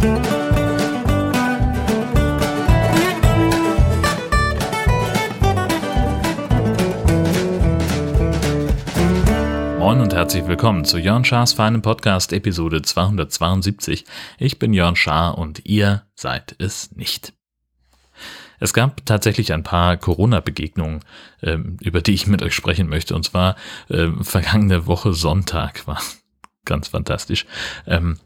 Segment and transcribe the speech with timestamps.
[0.00, 0.16] Moin
[10.00, 14.06] und herzlich willkommen zu Jörn Schars feinem Podcast Episode 272.
[14.38, 17.34] Ich bin Jörn Schaar und ihr seid es nicht.
[18.58, 21.00] Es gab tatsächlich ein paar Corona-Begegnungen,
[21.42, 23.14] ähm, über die ich mit euch sprechen möchte.
[23.14, 23.54] Und zwar
[23.90, 26.00] äh, vergangene Woche Sonntag war
[26.64, 27.44] ganz fantastisch.
[27.86, 28.18] Ähm,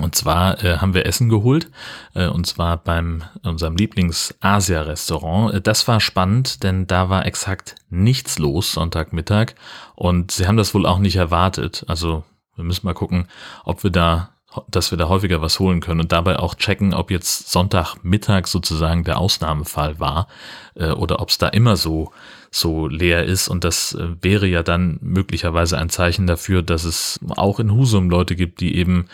[0.00, 1.70] und zwar äh, haben wir Essen geholt,
[2.14, 5.54] äh, und zwar beim unserem Lieblings-Asia-Restaurant.
[5.54, 9.54] Äh, das war spannend, denn da war exakt nichts los Sonntagmittag
[9.94, 11.84] und sie haben das wohl auch nicht erwartet.
[11.88, 12.24] Also
[12.56, 13.28] wir müssen mal gucken,
[13.64, 14.30] ob wir da
[14.68, 19.02] dass wir da häufiger was holen können und dabei auch checken, ob jetzt Sonntagmittag sozusagen
[19.02, 20.28] der Ausnahmefall war
[20.74, 22.12] äh, oder ob es da immer so
[22.54, 27.18] so leer ist und das äh, wäre ja dann möglicherweise ein Zeichen dafür, dass es
[27.30, 29.06] auch in Husum Leute gibt, die eben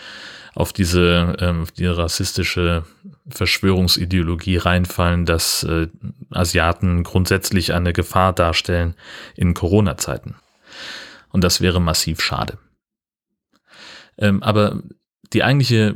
[0.57, 2.85] auf diese ähm, die rassistische
[3.29, 5.87] Verschwörungsideologie reinfallen, dass äh,
[6.31, 8.95] Asiaten grundsätzlich eine Gefahr darstellen
[9.37, 10.35] in Corona-Zeiten.
[11.31, 12.59] Und das wäre massiv schade.
[14.19, 14.83] Ähm, aber
[15.33, 15.95] die eigentliche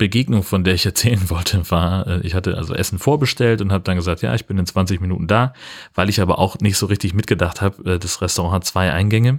[0.00, 3.84] Begegnung, von der ich erzählen wollte, war, äh, ich hatte also Essen vorbestellt und habe
[3.84, 5.52] dann gesagt, ja, ich bin in 20 Minuten da,
[5.94, 9.38] weil ich aber auch nicht so richtig mitgedacht habe, äh, das Restaurant hat zwei Eingänge.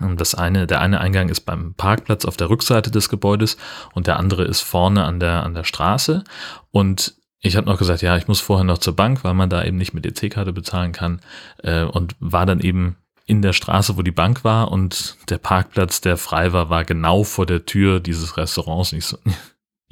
[0.00, 3.56] Und das eine, der eine Eingang ist beim Parkplatz auf der Rückseite des Gebäudes
[3.94, 6.24] und der andere ist vorne an der, an der Straße.
[6.70, 9.64] Und ich habe noch gesagt, ja, ich muss vorher noch zur Bank, weil man da
[9.64, 11.20] eben nicht mit EC-Karte bezahlen kann.
[11.62, 12.96] Äh, und war dann eben
[13.26, 17.22] in der Straße, wo die Bank war und der Parkplatz, der frei war, war genau
[17.22, 18.92] vor der Tür dieses Restaurants.
[18.92, 19.18] Nicht so,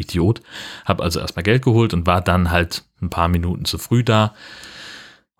[0.01, 0.41] Idiot.
[0.85, 4.35] Hab also erstmal Geld geholt und war dann halt ein paar Minuten zu früh da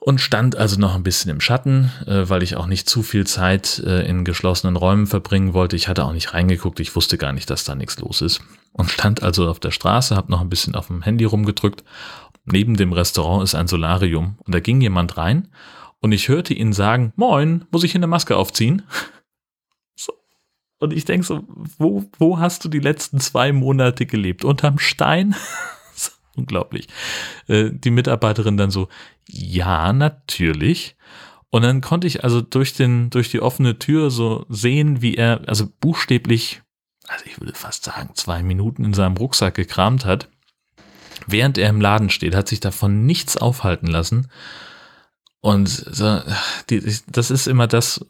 [0.01, 3.27] und stand also noch ein bisschen im Schatten, äh, weil ich auch nicht zu viel
[3.27, 5.77] Zeit äh, in geschlossenen Räumen verbringen wollte.
[5.77, 8.41] Ich hatte auch nicht reingeguckt, ich wusste gar nicht, dass da nichts los ist.
[8.73, 11.85] Und stand also auf der Straße, hab noch ein bisschen auf dem Handy rumgedrückt.
[12.47, 15.49] Neben dem Restaurant ist ein Solarium und da ging jemand rein
[16.01, 18.83] und ich hörte ihn sagen, Moin, muss ich hier eine Maske aufziehen?
[20.81, 21.45] Und ich denke so,
[21.79, 24.45] wo, wo hast du die letzten zwei Monate gelebt?
[24.45, 25.37] Unterm Stein?
[26.37, 26.89] Unglaublich.
[27.47, 28.89] Äh, die Mitarbeiterin dann so,
[29.29, 30.97] ja, natürlich.
[31.51, 35.43] Und dann konnte ich also durch den, durch die offene Tür so sehen, wie er,
[35.47, 36.63] also buchstäblich,
[37.07, 40.29] also ich würde fast sagen, zwei Minuten in seinem Rucksack gekramt hat.
[41.27, 44.29] Während er im Laden steht, hat sich davon nichts aufhalten lassen
[45.41, 46.21] und so,
[46.69, 48.05] die, das ist immer das,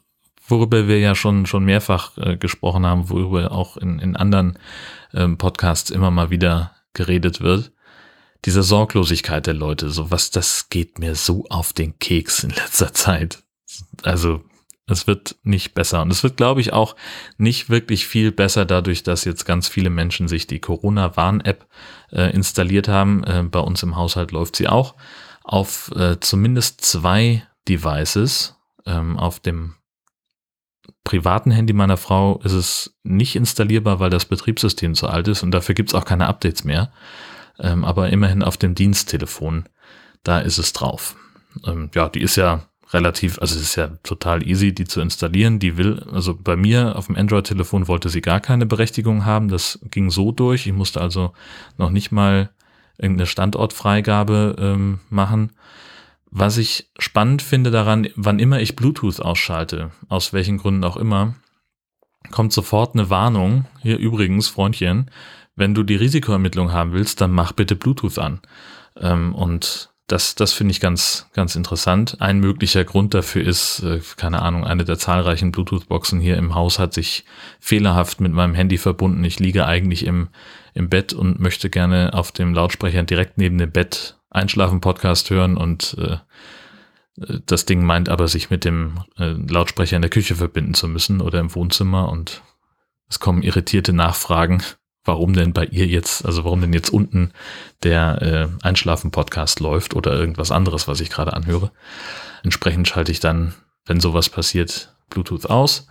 [0.51, 4.59] worüber wir ja schon, schon mehrfach äh, gesprochen haben, worüber auch in, in anderen
[5.13, 7.71] ähm, Podcasts immer mal wieder geredet wird.
[8.45, 12.93] Diese Sorglosigkeit der Leute, so was, das geht mir so auf den Keks in letzter
[12.93, 13.43] Zeit.
[14.03, 14.41] Also,
[14.87, 16.01] es wird nicht besser.
[16.01, 16.95] Und es wird, glaube ich, auch
[17.37, 21.65] nicht wirklich viel besser dadurch, dass jetzt ganz viele Menschen sich die Corona-Warn-App
[22.11, 23.23] äh, installiert haben.
[23.23, 24.95] Äh, bei uns im Haushalt läuft sie auch
[25.43, 28.57] auf äh, zumindest zwei Devices.
[28.85, 29.75] Ähm, auf dem
[31.03, 35.51] privaten Handy meiner Frau ist es nicht installierbar, weil das Betriebssystem zu alt ist und
[35.51, 36.91] dafür gibt es auch keine Updates mehr.
[37.59, 39.67] Ähm, aber immerhin auf dem Diensttelefon,
[40.23, 41.15] da ist es drauf.
[41.65, 45.59] Ähm, ja, die ist ja relativ, also es ist ja total easy, die zu installieren.
[45.59, 49.47] Die will, also bei mir auf dem Android-Telefon wollte sie gar keine Berechtigung haben.
[49.47, 50.67] Das ging so durch.
[50.67, 51.33] Ich musste also
[51.77, 52.49] noch nicht mal
[52.97, 55.51] irgendeine Standortfreigabe ähm, machen.
[56.31, 61.35] Was ich spannend finde daran, wann immer ich Bluetooth ausschalte, aus welchen Gründen auch immer,
[62.31, 63.65] kommt sofort eine Warnung.
[63.81, 65.11] Hier übrigens, Freundchen,
[65.55, 68.39] wenn du die Risikoermittlung haben willst, dann mach bitte Bluetooth an.
[68.97, 72.17] Ähm, und das, das finde ich ganz, ganz interessant.
[72.19, 76.79] Ein möglicher Grund dafür ist, äh, keine Ahnung, eine der zahlreichen Bluetooth-Boxen hier im Haus
[76.79, 77.25] hat sich
[77.59, 79.23] fehlerhaft mit meinem Handy verbunden.
[79.23, 80.29] Ich liege eigentlich im,
[80.73, 85.95] im Bett und möchte gerne auf dem Lautsprecher direkt neben dem Bett Einschlafen-Podcast hören und
[85.99, 86.17] äh,
[87.45, 91.21] das Ding meint aber, sich mit dem äh, Lautsprecher in der Küche verbinden zu müssen
[91.21, 92.41] oder im Wohnzimmer und
[93.07, 94.63] es kommen irritierte Nachfragen
[95.03, 97.31] warum denn bei ihr jetzt, also warum denn jetzt unten
[97.83, 101.71] der äh, Einschlafen-Podcast läuft oder irgendwas anderes, was ich gerade anhöre.
[102.43, 103.53] Entsprechend schalte ich dann,
[103.85, 105.87] wenn sowas passiert, Bluetooth aus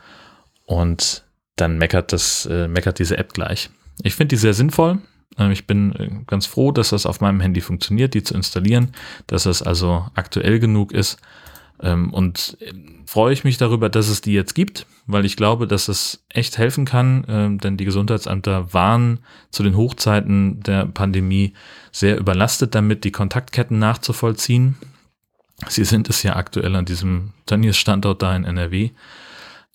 [0.64, 1.24] und
[1.56, 3.70] dann meckert das, äh, meckert diese App gleich.
[4.02, 4.98] Ich finde die sehr sinnvoll.
[5.38, 8.92] Ähm, ich bin äh, ganz froh, dass das auf meinem Handy funktioniert, die zu installieren,
[9.26, 11.18] dass es also aktuell genug ist
[11.82, 12.72] ähm, und äh,
[13.06, 16.58] freue ich mich darüber, dass es die jetzt gibt, weil ich glaube, dass es echt
[16.58, 21.54] helfen kann, ähm, denn die Gesundheitsämter waren zu den Hochzeiten der Pandemie
[21.90, 24.76] sehr überlastet damit, die Kontaktketten nachzuvollziehen.
[25.68, 28.90] Sie sind es ja aktuell an diesem Tönnies-Standort da in NRW.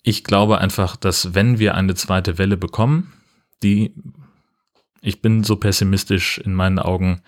[0.02, 3.12] Ich glaube einfach, dass wenn wir eine zweite Welle bekommen,
[3.62, 3.92] die
[5.06, 7.22] ich bin so pessimistisch in meinen Augen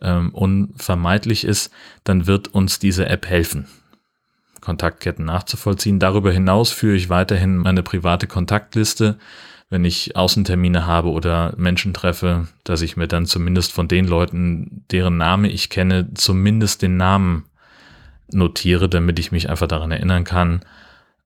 [0.00, 1.72] ähm, unvermeidlich ist,
[2.04, 3.66] dann wird uns diese App helfen.
[4.60, 5.98] Kontaktketten nachzuvollziehen.
[5.98, 9.18] Darüber hinaus führe ich weiterhin meine private Kontaktliste,
[9.68, 14.84] wenn ich Außentermine habe oder Menschen treffe, dass ich mir dann zumindest von den Leuten,
[14.92, 17.44] deren Name ich kenne, zumindest den Namen
[18.30, 20.64] notiere, damit ich mich einfach daran erinnern kann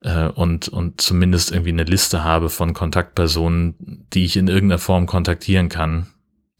[0.03, 5.06] äh, und, und zumindest irgendwie eine Liste habe von Kontaktpersonen, die ich in irgendeiner Form
[5.06, 6.06] kontaktieren kann,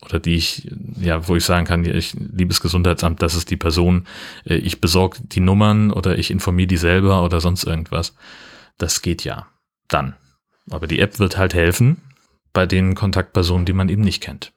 [0.05, 0.71] oder die ich,
[1.01, 4.07] ja, wo ich sagen kann, ich, liebes Gesundheitsamt, das ist die Person,
[4.45, 8.15] äh, ich besorge die Nummern oder ich informiere die selber oder sonst irgendwas.
[8.77, 9.49] Das geht ja.
[9.89, 10.15] Dann.
[10.71, 12.03] Aber die App wird halt helfen
[12.53, 14.53] bei den Kontaktpersonen, die man eben nicht kennt.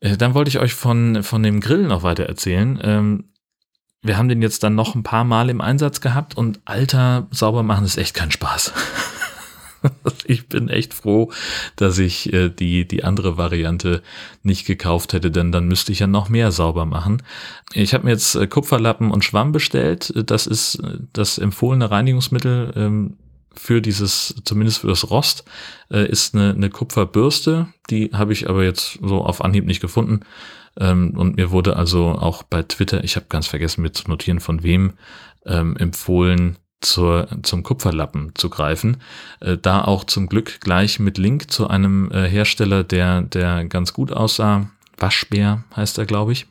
[0.00, 3.24] Äh, dann wollte ich euch von, von dem Grill noch weiter erzählen.
[4.02, 7.62] Wir haben den jetzt dann noch ein paar Mal im Einsatz gehabt und alter, sauber
[7.62, 8.72] machen ist echt kein Spaß.
[10.24, 11.30] ich bin echt froh,
[11.76, 14.02] dass ich äh, die, die andere Variante
[14.42, 17.22] nicht gekauft hätte, denn dann müsste ich ja noch mehr sauber machen.
[17.74, 20.12] Ich habe mir jetzt äh, Kupferlappen und Schwamm bestellt.
[20.26, 23.16] Das ist äh, das empfohlene Reinigungsmittel ähm,
[23.54, 25.44] für dieses, zumindest für das Rost,
[25.92, 27.68] äh, ist eine, eine Kupferbürste.
[27.88, 30.20] Die habe ich aber jetzt so auf Anhieb nicht gefunden.
[30.78, 34.40] Ähm, und mir wurde also auch bei Twitter, ich habe ganz vergessen mir zu notieren,
[34.40, 34.94] von wem,
[35.46, 38.98] ähm, empfohlen, zur, zum Kupferlappen zu greifen.
[39.40, 43.92] Äh, da auch zum Glück gleich mit Link zu einem äh, Hersteller, der, der ganz
[43.92, 44.68] gut aussah.
[44.98, 46.46] Waschbär heißt er, glaube ich.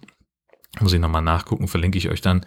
[0.79, 2.45] Muss ich nochmal nachgucken, verlinke ich euch dann.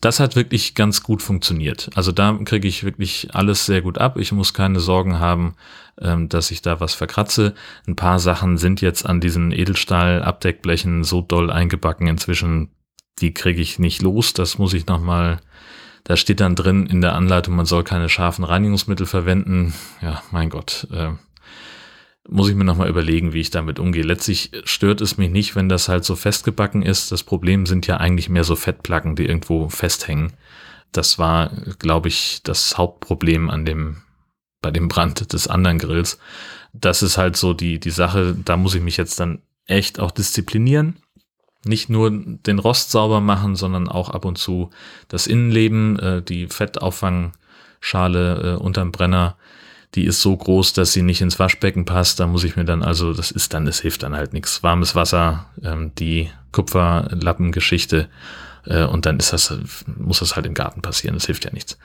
[0.00, 1.90] Das hat wirklich ganz gut funktioniert.
[1.94, 4.16] Also da kriege ich wirklich alles sehr gut ab.
[4.16, 5.54] Ich muss keine Sorgen haben,
[6.00, 7.54] ähm, dass ich da was verkratze.
[7.86, 12.70] Ein paar Sachen sind jetzt an diesen Edelstahl-Abdeckblechen so doll eingebacken inzwischen,
[13.20, 14.32] die kriege ich nicht los.
[14.32, 15.40] Das muss ich nochmal
[16.04, 19.74] da steht dann drin in der Anleitung, man soll keine scharfen Reinigungsmittel verwenden.
[20.00, 20.88] Ja, mein Gott.
[20.90, 21.10] Äh,
[22.28, 24.02] muss ich mir nochmal überlegen, wie ich damit umgehe.
[24.02, 27.12] Letztlich stört es mich nicht, wenn das halt so festgebacken ist.
[27.12, 30.32] Das Problem sind ja eigentlich mehr so Fettplacken, die irgendwo festhängen.
[30.92, 34.02] Das war, glaube ich, das Hauptproblem an dem,
[34.60, 36.18] bei dem Brand des anderen Grills.
[36.72, 40.10] Das ist halt so die, die Sache, da muss ich mich jetzt dann echt auch
[40.10, 40.96] disziplinieren
[41.64, 44.70] nicht nur den Rost sauber machen, sondern auch ab und zu
[45.08, 49.36] das Innenleben, äh, die Fettauffangschale äh, unterm Brenner,
[49.94, 52.20] die ist so groß, dass sie nicht ins Waschbecken passt.
[52.20, 54.62] Da muss ich mir dann also, das ist dann, es hilft dann halt nichts.
[54.62, 58.08] Warmes Wasser, ähm, die Kupferlappengeschichte
[58.66, 59.52] äh, und dann ist das,
[59.86, 61.14] muss das halt im Garten passieren.
[61.14, 61.78] Das hilft ja nichts.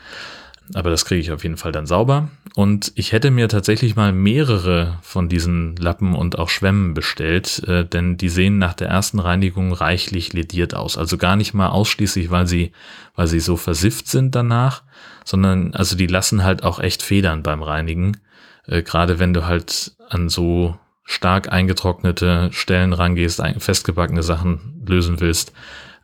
[0.74, 2.30] Aber das kriege ich auf jeden Fall dann sauber.
[2.56, 7.86] Und ich hätte mir tatsächlich mal mehrere von diesen Lappen und auch Schwämmen bestellt, äh,
[7.86, 10.98] denn die sehen nach der ersten Reinigung reichlich lediert aus.
[10.98, 12.72] Also gar nicht mal ausschließlich, weil sie,
[13.16, 14.84] weil sie so versifft sind danach,
[15.24, 18.18] sondern also die lassen halt auch echt Federn beim Reinigen.
[18.66, 25.54] Äh, Gerade wenn du halt an so stark eingetrocknete Stellen rangehst, festgebackene Sachen lösen willst,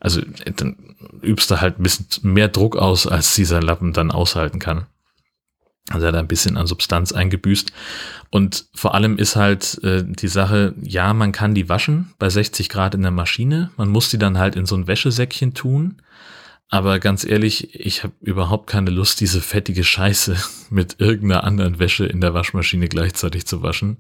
[0.01, 0.21] also
[0.57, 0.75] dann
[1.21, 4.88] übst du halt ein bisschen mehr Druck aus, als dieser Lappen dann aushalten kann.
[5.89, 7.71] Also er hat ein bisschen an Substanz eingebüßt.
[8.31, 12.69] Und vor allem ist halt äh, die Sache, ja, man kann die waschen bei 60
[12.69, 13.71] Grad in der Maschine.
[13.77, 16.01] Man muss die dann halt in so ein Wäschesäckchen tun.
[16.69, 20.36] Aber ganz ehrlich, ich habe überhaupt keine Lust, diese fettige Scheiße
[20.71, 23.97] mit irgendeiner anderen Wäsche in der Waschmaschine gleichzeitig zu waschen.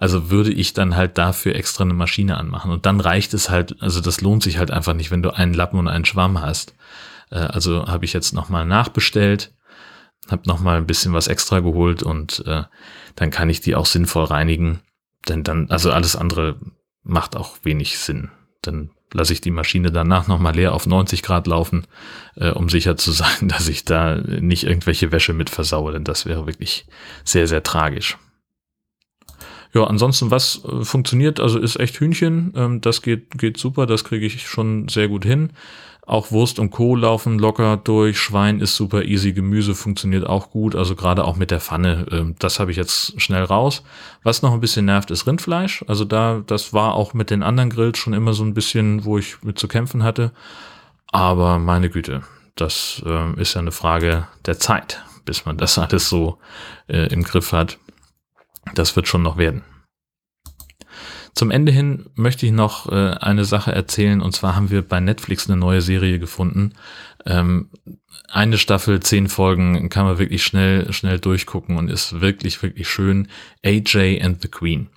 [0.00, 2.70] Also würde ich dann halt dafür extra eine Maschine anmachen.
[2.70, 5.54] Und dann reicht es halt, also das lohnt sich halt einfach nicht, wenn du einen
[5.54, 6.76] Lappen und einen Schwamm hast.
[7.30, 9.52] Äh, also habe ich jetzt nochmal nachbestellt,
[10.30, 12.62] habe nochmal ein bisschen was extra geholt und äh,
[13.16, 14.78] dann kann ich die auch sinnvoll reinigen.
[15.28, 16.60] Denn dann, also alles andere
[17.02, 18.30] macht auch wenig Sinn.
[18.62, 21.88] Dann lasse ich die Maschine danach nochmal leer auf 90 Grad laufen,
[22.36, 26.24] äh, um sicher zu sein, dass ich da nicht irgendwelche Wäsche mit versaue, denn das
[26.24, 26.86] wäre wirklich
[27.24, 28.16] sehr, sehr tragisch.
[29.74, 32.52] Ja, ansonsten, was äh, funktioniert, also ist echt Hühnchen.
[32.56, 35.50] Ähm, das geht, geht super, das kriege ich schon sehr gut hin.
[36.08, 36.96] Auch Wurst und Co.
[36.96, 38.18] laufen locker durch.
[38.18, 39.34] Schwein ist super easy.
[39.34, 40.74] Gemüse funktioniert auch gut.
[40.74, 42.06] Also gerade auch mit der Pfanne.
[42.10, 43.82] Ähm, das habe ich jetzt schnell raus.
[44.22, 45.84] Was noch ein bisschen nervt, ist Rindfleisch.
[45.86, 49.18] Also da, das war auch mit den anderen Grills schon immer so ein bisschen, wo
[49.18, 50.32] ich mit zu kämpfen hatte.
[51.08, 52.22] Aber meine Güte,
[52.56, 56.38] das äh, ist ja eine Frage der Zeit, bis man das alles so
[56.86, 57.76] äh, im Griff hat.
[58.74, 59.62] Das wird schon noch werden.
[61.34, 64.98] Zum Ende hin möchte ich noch äh, eine Sache erzählen und zwar haben wir bei
[64.98, 66.72] Netflix eine neue Serie gefunden.
[67.26, 67.70] Ähm,
[68.28, 73.28] eine Staffel, zehn Folgen kann man wirklich schnell, schnell durchgucken und ist wirklich, wirklich schön.
[73.64, 74.88] AJ and the Queen.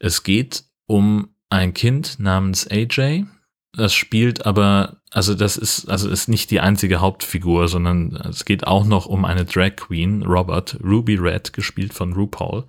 [0.00, 3.24] Es geht um ein Kind namens AJ,
[3.76, 8.66] das spielt aber, also das ist, also ist nicht die einzige Hauptfigur, sondern es geht
[8.66, 12.64] auch noch um eine Drag Queen, Robert, Ruby Red, gespielt von RuPaul.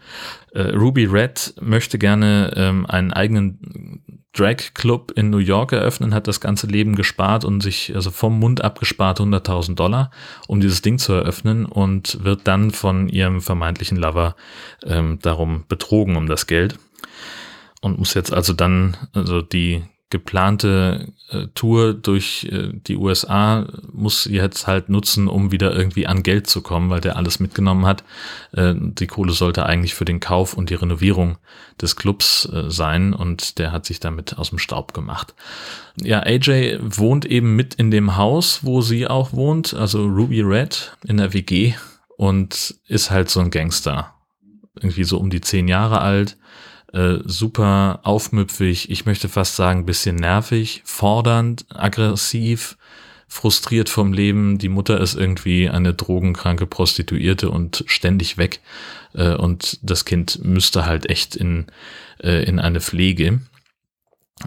[0.53, 4.01] Äh, Ruby Red möchte gerne ähm, einen eigenen
[4.33, 8.37] Drag Club in New York eröffnen, hat das ganze Leben gespart und sich also vom
[8.37, 10.11] Mund abgespart 100.000 Dollar,
[10.47, 14.35] um dieses Ding zu eröffnen und wird dann von ihrem vermeintlichen Lover
[14.83, 16.77] ähm, darum betrogen um das Geld
[17.81, 19.83] und muss jetzt also dann also die
[20.15, 26.23] geplante äh, Tour durch äh, die USA muss jetzt halt nutzen, um wieder irgendwie an
[26.23, 28.05] Geld zu kommen, weil der alles mitgenommen hat.
[28.53, 31.37] Äh, die Kohle sollte eigentlich für den Kauf und die Renovierung
[31.81, 35.35] des Clubs äh, sein und der hat sich damit aus dem Staub gemacht.
[35.97, 40.95] Ja, AJ wohnt eben mit in dem Haus, wo sie auch wohnt, also Ruby Red
[41.05, 41.73] in der WG
[42.15, 44.13] und ist halt so ein Gangster.
[44.79, 46.37] Irgendwie so um die zehn Jahre alt
[46.93, 52.77] äh, super aufmüpfig, ich möchte fast sagen, bisschen nervig, fordernd, aggressiv,
[53.27, 54.57] frustriert vom Leben.
[54.57, 58.61] Die Mutter ist irgendwie eine drogenkranke Prostituierte und ständig weg.
[59.13, 61.65] Äh, und das Kind müsste halt echt in,
[62.23, 63.39] äh, in eine Pflege.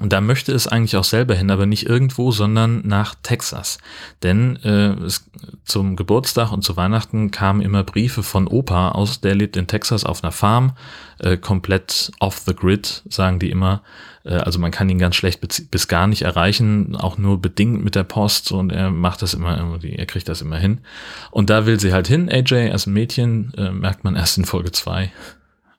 [0.00, 3.78] Und da möchte es eigentlich auch selber hin, aber nicht irgendwo, sondern nach Texas.
[4.23, 5.30] Denn äh, es,
[5.64, 10.04] zum Geburtstag und zu Weihnachten kamen immer Briefe von Opa aus, der lebt in Texas
[10.04, 10.73] auf einer Farm,
[11.21, 13.83] äh, komplett off the grid, sagen die immer.
[14.25, 17.95] Äh, also man kann ihn ganz schlecht bis gar nicht erreichen, auch nur bedingt mit
[17.95, 20.83] der Post und er macht das immer irgendwie, er kriegt das immer hin.
[21.30, 24.71] Und da will sie halt hin, AJ als Mädchen, äh, merkt man erst in Folge
[24.71, 25.11] zwei.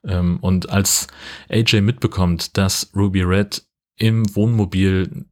[0.04, 1.06] Ähm, und als
[1.48, 3.62] AJ mitbekommt, dass Ruby Red
[4.00, 5.26] im Wohnmobil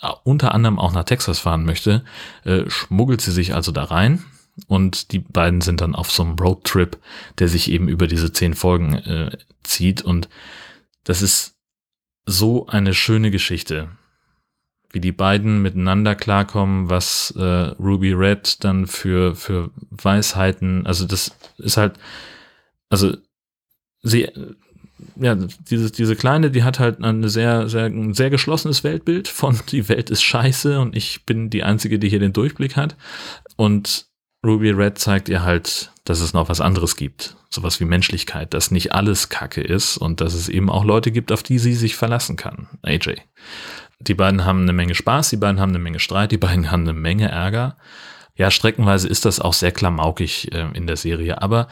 [0.00, 2.04] äh, unter anderem auch nach Texas fahren möchte,
[2.44, 4.24] äh, schmuggelt sie sich also da rein.
[4.68, 6.98] Und die beiden sind dann auf so einem Roadtrip,
[7.38, 10.00] der sich eben über diese zehn Folgen äh, zieht.
[10.00, 10.30] Und
[11.04, 11.56] das ist
[12.24, 13.90] so eine schöne Geschichte,
[14.92, 21.36] wie die beiden miteinander klarkommen, was äh, Ruby Red dann für für Weisheiten, also das
[21.58, 21.98] ist halt,
[22.88, 23.14] also
[24.02, 24.28] sie
[25.16, 29.58] ja, diese, diese Kleine, die hat halt eine sehr, sehr, ein sehr geschlossenes Weltbild von
[29.70, 32.96] die Welt ist scheiße und ich bin die Einzige, die hier den Durchblick hat.
[33.56, 34.06] Und
[34.44, 37.36] Ruby Red zeigt ihr halt, dass es noch was anderes gibt.
[37.50, 41.32] Sowas wie Menschlichkeit, dass nicht alles Kacke ist und dass es eben auch Leute gibt,
[41.32, 42.68] auf die sie sich verlassen kann.
[42.82, 43.16] AJ.
[43.98, 46.82] Die beiden haben eine Menge Spaß, die beiden haben eine Menge Streit, die beiden haben
[46.82, 47.76] eine Menge Ärger.
[48.36, 51.68] Ja, streckenweise ist das auch sehr klamaukig äh, in der Serie, aber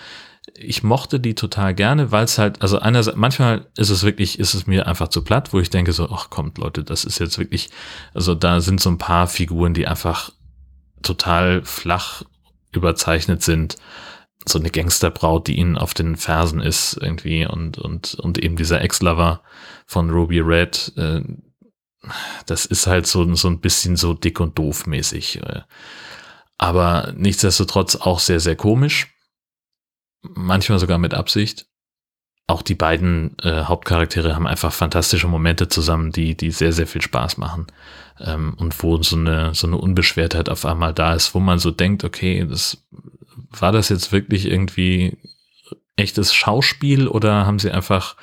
[0.52, 4.54] ich mochte die total gerne, weil es halt, also einerseits, manchmal ist es wirklich, ist
[4.54, 7.38] es mir einfach zu platt, wo ich denke so, ach kommt Leute, das ist jetzt
[7.38, 7.70] wirklich,
[8.12, 10.30] also da sind so ein paar Figuren, die einfach
[11.02, 12.22] total flach
[12.72, 13.76] überzeichnet sind.
[14.46, 18.82] So eine Gangsterbraut, die ihnen auf den Fersen ist irgendwie und, und, und eben dieser
[18.82, 19.42] Ex-Lover
[19.86, 21.22] von Ruby Red, äh,
[22.44, 25.40] das ist halt so, so ein bisschen so dick und doof mäßig.
[25.42, 25.62] Äh.
[26.58, 29.13] Aber nichtsdestotrotz auch sehr, sehr komisch
[30.34, 31.66] manchmal sogar mit Absicht.
[32.46, 37.00] Auch die beiden äh, Hauptcharaktere haben einfach fantastische Momente zusammen, die, die sehr, sehr viel
[37.00, 37.66] Spaß machen.
[38.20, 41.70] Ähm, und wo so eine, so eine Unbeschwertheit auf einmal da ist, wo man so
[41.70, 42.84] denkt, okay, das,
[43.60, 45.18] war das jetzt wirklich irgendwie
[45.96, 48.16] echtes Schauspiel oder haben sie einfach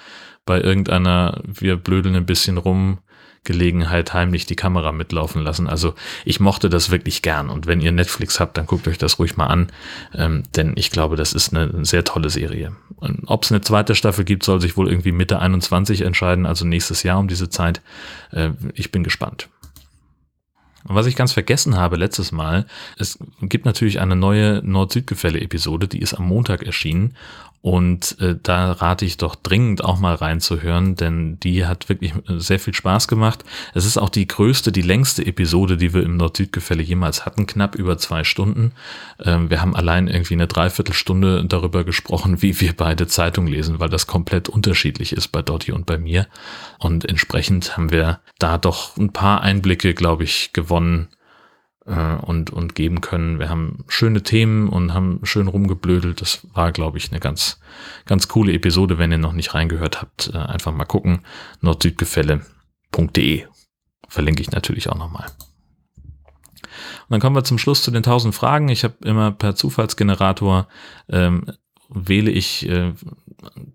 [0.45, 2.99] bei irgendeiner, wir blödeln ein bisschen rum,
[3.43, 5.67] Gelegenheit heimlich die Kamera mitlaufen lassen.
[5.67, 5.95] Also
[6.25, 7.49] ich mochte das wirklich gern.
[7.49, 9.71] Und wenn ihr Netflix habt, dann guckt euch das ruhig mal an,
[10.13, 12.75] ähm, denn ich glaube, das ist eine sehr tolle Serie.
[13.25, 17.01] Ob es eine zweite Staffel gibt, soll sich wohl irgendwie Mitte 21 entscheiden, also nächstes
[17.01, 17.81] Jahr um diese Zeit.
[18.31, 19.49] Äh, ich bin gespannt.
[20.83, 22.65] Und was ich ganz vergessen habe letztes Mal,
[22.97, 27.15] es gibt natürlich eine neue Nord-Süd-Gefälle-Episode, die ist am Montag erschienen
[27.61, 32.39] und äh, da rate ich doch dringend auch mal reinzuhören, denn die hat wirklich äh,
[32.39, 33.43] sehr viel Spaß gemacht.
[33.75, 37.75] Es ist auch die größte, die längste Episode, die wir im Nord-Süd-Gefälle jemals hatten, knapp
[37.75, 38.71] über zwei Stunden.
[39.23, 43.89] Ähm, wir haben allein irgendwie eine Dreiviertelstunde darüber gesprochen, wie wir beide Zeitung lesen, weil
[43.89, 46.25] das komplett unterschiedlich ist bei Dotti und bei mir.
[46.79, 51.09] Und entsprechend haben wir da doch ein paar Einblicke, glaube ich, gewonnen,
[51.85, 53.39] äh, und, und geben können.
[53.39, 56.21] Wir haben schöne Themen und haben schön rumgeblödelt.
[56.21, 57.59] Das war, glaube ich, eine ganz,
[58.05, 58.97] ganz coole Episode.
[58.97, 61.21] Wenn ihr noch nicht reingehört habt, äh, einfach mal gucken.
[61.61, 63.45] nordsüdgefälle.de
[64.07, 65.27] verlinke ich natürlich auch nochmal.
[66.61, 68.69] Und dann kommen wir zum Schluss zu den 1000 Fragen.
[68.69, 70.67] Ich habe immer per Zufallsgenerator
[71.09, 71.45] ähm,
[71.93, 72.93] wähle ich äh,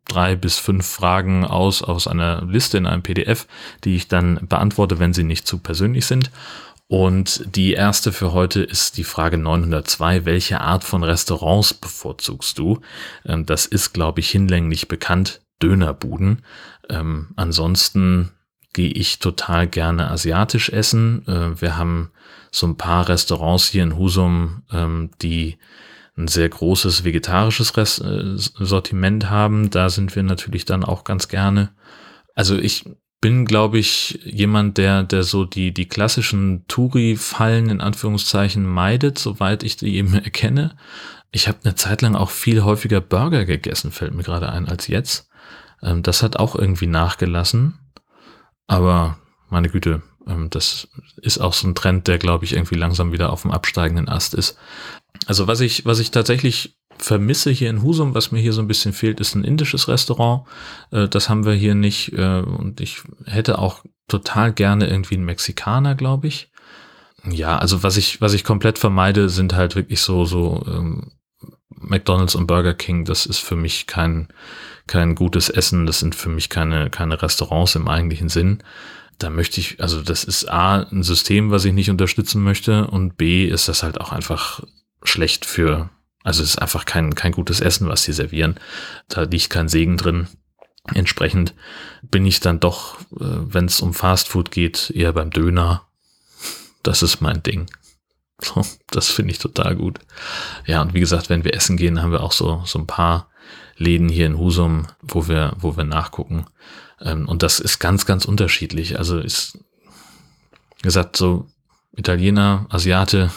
[0.06, 3.46] drei bis fünf Fragen aus aus einer Liste in einem PDF,
[3.84, 6.30] die ich dann beantworte, wenn sie nicht zu persönlich sind.
[6.88, 10.24] Und die erste für heute ist die Frage 902.
[10.24, 12.80] Welche Art von Restaurants bevorzugst du?
[13.24, 15.40] Ähm, das ist, glaube ich, hinlänglich bekannt.
[15.60, 16.42] Dönerbuden.
[16.90, 18.30] Ähm, ansonsten
[18.72, 21.26] gehe ich total gerne asiatisch essen.
[21.26, 22.12] Äh, wir haben
[22.52, 25.58] so ein paar Restaurants hier in Husum, ähm, die
[26.16, 29.70] ein sehr großes vegetarisches Rest, äh, Sortiment haben.
[29.70, 31.70] Da sind wir natürlich dann auch ganz gerne.
[32.34, 32.84] Also ich
[33.20, 39.62] bin, glaube ich, jemand, der, der so die, die klassischen Touri-Fallen in Anführungszeichen meidet, soweit
[39.62, 40.76] ich die eben erkenne.
[41.30, 44.86] Ich habe eine Zeit lang auch viel häufiger Burger gegessen, fällt mir gerade ein, als
[44.86, 45.28] jetzt.
[45.82, 47.78] Ähm, das hat auch irgendwie nachgelassen.
[48.66, 49.18] Aber
[49.48, 53.32] meine Güte, ähm, das ist auch so ein Trend, der, glaube ich, irgendwie langsam wieder
[53.32, 54.58] auf dem absteigenden Ast ist.
[55.26, 58.68] Also was ich, was ich tatsächlich vermisse hier in Husum, was mir hier so ein
[58.68, 60.46] bisschen fehlt, ist ein indisches Restaurant.
[60.90, 62.12] Äh, das haben wir hier nicht.
[62.12, 66.50] Äh, und ich hätte auch total gerne irgendwie einen Mexikaner, glaube ich.
[67.28, 71.12] Ja, also was ich, was ich komplett vermeide, sind halt wirklich so, so ähm,
[71.70, 73.04] McDonalds und Burger King.
[73.04, 74.28] Das ist für mich kein,
[74.86, 75.86] kein gutes Essen.
[75.86, 78.62] Das sind für mich keine, keine Restaurants im eigentlichen Sinn.
[79.18, 83.16] Da möchte ich, also das ist A, ein System, was ich nicht unterstützen möchte und
[83.16, 84.62] B, ist das halt auch einfach
[85.02, 85.90] schlecht für,
[86.26, 88.56] also es ist einfach kein, kein gutes Essen, was sie servieren.
[89.08, 90.26] Da liegt kein Segen drin.
[90.92, 91.54] Entsprechend
[92.02, 95.86] bin ich dann doch, äh, wenn es um Fastfood geht, eher beim Döner.
[96.82, 97.66] Das ist mein Ding.
[98.90, 100.00] Das finde ich total gut.
[100.66, 103.30] Ja, und wie gesagt, wenn wir essen gehen, haben wir auch so, so ein paar
[103.76, 106.46] Läden hier in Husum, wo wir, wo wir nachgucken.
[107.00, 108.98] Ähm, und das ist ganz, ganz unterschiedlich.
[108.98, 109.60] Also ist,
[110.78, 111.46] wie gesagt, so
[111.94, 113.30] Italiener, Asiate,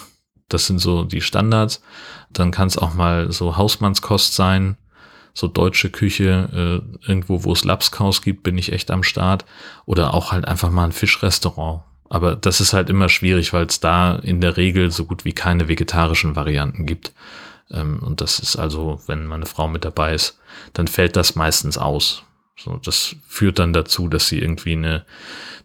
[0.50, 1.82] das sind so die Standards.
[2.32, 4.78] Dann kann es auch mal so Hausmannskost sein,
[5.34, 9.46] so deutsche Küche, äh, irgendwo, wo es Lapskaus gibt, bin ich echt am Start.
[9.86, 11.84] Oder auch halt einfach mal ein Fischrestaurant.
[12.10, 15.34] Aber das ist halt immer schwierig, weil es da in der Regel so gut wie
[15.34, 17.14] keine vegetarischen Varianten gibt.
[17.72, 20.40] Ähm, und das ist also, wenn meine Frau mit dabei ist,
[20.74, 22.24] dann fällt das meistens aus.
[22.58, 25.06] So, das führt dann dazu, dass sie irgendwie eine,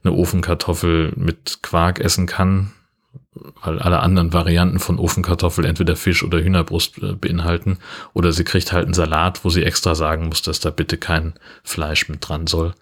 [0.04, 2.72] eine Ofenkartoffel mit Quark essen kann,
[3.64, 7.78] weil alle anderen Varianten von Ofenkartoffel entweder Fisch oder Hühnerbrust äh, beinhalten.
[8.12, 11.34] Oder sie kriegt halt einen Salat, wo sie extra sagen muss, dass da bitte kein
[11.62, 12.74] Fleisch mit dran soll.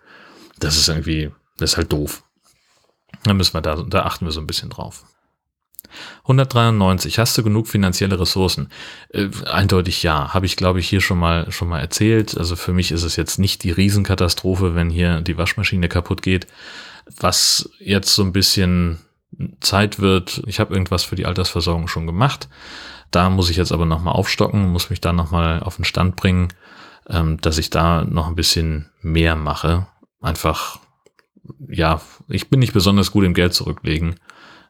[0.58, 2.22] Das ist irgendwie, das ist halt doof.
[3.24, 5.04] Da müssen wir da, da achten wir so ein bisschen drauf.
[6.22, 7.18] 193.
[7.18, 8.68] Hast du genug finanzielle Ressourcen?
[9.10, 10.32] Äh, eindeutig ja.
[10.32, 12.36] Habe ich, glaube ich, hier schon mal, schon mal erzählt.
[12.36, 16.46] Also für mich ist es jetzt nicht die Riesenkatastrophe, wenn hier die Waschmaschine kaputt geht.
[17.18, 18.98] Was jetzt so ein bisschen
[19.60, 22.48] Zeit wird, ich habe irgendwas für die Altersversorgung schon gemacht.
[23.10, 26.48] Da muss ich jetzt aber nochmal aufstocken, muss mich da nochmal auf den Stand bringen,
[27.08, 29.86] ähm, dass ich da noch ein bisschen mehr mache.
[30.20, 30.78] Einfach,
[31.68, 34.16] ja, ich bin nicht besonders gut im Geld zurücklegen.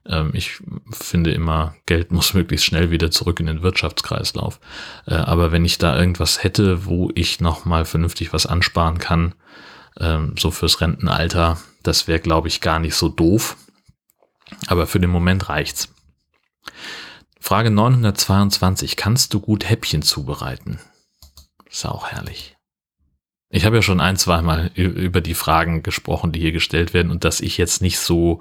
[0.06, 4.60] Ähm, ich finde immer, Geld muss möglichst schnell wieder zurück in den Wirtschaftskreislauf.
[5.06, 9.34] Äh, aber wenn ich da irgendwas hätte, wo ich nochmal vernünftig was ansparen kann,
[10.00, 13.56] ähm, so fürs Rentenalter, das wäre, glaube ich, gar nicht so doof.
[14.66, 15.88] Aber für den Moment reicht's.
[17.40, 18.96] Frage 922.
[18.96, 20.78] Kannst du gut Häppchen zubereiten?
[21.70, 22.56] Ist auch herrlich.
[23.50, 27.24] Ich habe ja schon ein, zweimal über die Fragen gesprochen, die hier gestellt werden und
[27.24, 28.40] dass ich jetzt nicht so,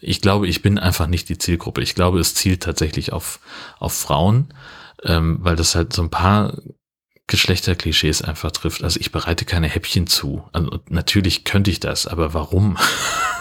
[0.00, 1.82] ich glaube, ich bin einfach nicht die Zielgruppe.
[1.82, 3.40] Ich glaube, es zielt tatsächlich auf,
[3.80, 4.54] auf Frauen,
[5.02, 6.58] ähm, weil das halt so ein paar
[7.26, 8.84] Geschlechterklischees einfach trifft.
[8.84, 10.48] Also ich bereite keine Häppchen zu.
[10.52, 12.76] Also natürlich könnte ich das, aber warum?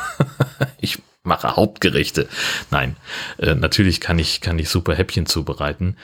[0.79, 2.27] ich mache Hauptgerichte.
[2.71, 2.95] Nein,
[3.37, 5.97] äh, natürlich kann ich, kann ich super Häppchen zubereiten.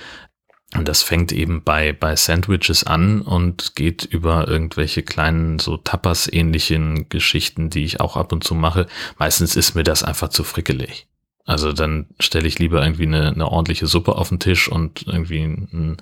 [0.74, 7.10] Und das fängt eben bei, bei Sandwiches an und geht über irgendwelche kleinen, so Tapas-ähnlichen
[7.10, 8.88] Geschichten, die ich auch ab und zu mache.
[9.18, 11.08] Meistens ist mir das einfach zu frickelig.
[11.46, 15.44] Also dann stelle ich lieber irgendwie eine, eine ordentliche Suppe auf den Tisch und irgendwie
[15.44, 15.98] ein,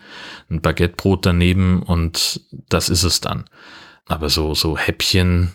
[0.49, 3.45] ein Baguettebrot daneben und das ist es dann.
[4.05, 5.51] Aber so, so Häppchen,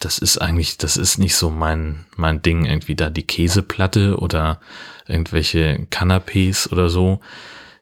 [0.00, 4.60] das ist eigentlich, das ist nicht so mein, mein Ding, irgendwie da die Käseplatte oder
[5.06, 7.20] irgendwelche Canapés oder so.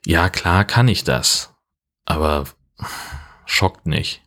[0.07, 1.55] Ja, klar kann ich das,
[2.05, 2.45] aber
[3.47, 4.21] schockt nicht.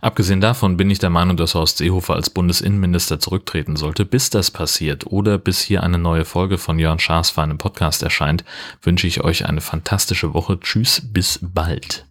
[0.00, 4.04] Abgesehen davon bin ich der Meinung, dass Horst Seehofer als Bundesinnenminister zurücktreten sollte.
[4.04, 8.02] Bis das passiert oder bis hier eine neue Folge von Jörn Schaas für einen Podcast
[8.02, 8.44] erscheint,
[8.82, 10.60] wünsche ich euch eine fantastische Woche.
[10.60, 12.06] Tschüss, bis bald.